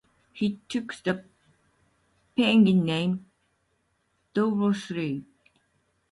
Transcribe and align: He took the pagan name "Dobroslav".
He 0.33 0.59
took 0.67 0.95
the 1.03 1.25
pagan 2.35 2.85
name 2.85 3.27
"Dobroslav". 4.33 5.21